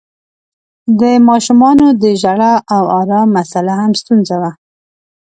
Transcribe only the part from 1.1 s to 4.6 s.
ماشومانو د ژړا او آرام مسآله هم ستونزه وه.